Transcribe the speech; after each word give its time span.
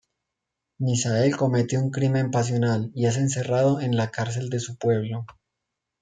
Misael 0.85 1.35
comete 1.41 1.77
un 1.77 1.91
crimen 1.91 2.31
pasional 2.31 2.89
y 2.95 3.05
es 3.05 3.17
encerrado 3.17 3.79
en 3.81 3.95
la 3.95 4.09
cárcel 4.09 4.49
de 4.49 4.59
su 4.59 4.75
pueblo. 4.75 5.27